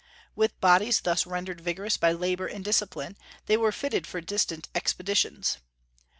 [0.35, 3.15] With bodies thus rendered vigorous by labor and discipline,
[3.45, 5.59] they were fitted for distant expeditions.